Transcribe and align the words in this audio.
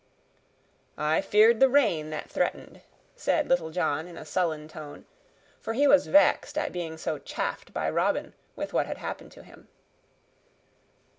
"I 0.97 1.21
feared 1.21 1.59
the 1.59 1.69
rain 1.69 2.09
that 2.09 2.27
threatened," 2.27 2.81
said 3.15 3.47
Little 3.47 3.69
John 3.69 4.07
in 4.07 4.17
a 4.17 4.25
sullen 4.25 4.67
tone, 4.67 5.05
for 5.59 5.73
he 5.73 5.85
was 5.87 6.07
vexed 6.07 6.57
at 6.57 6.71
being 6.73 6.97
so 6.97 7.19
chaffed 7.19 7.71
by 7.71 7.87
Robin 7.87 8.33
with 8.55 8.73
what 8.73 8.87
had 8.87 8.97
happened 8.97 9.31
to 9.33 9.43
him. 9.43 9.67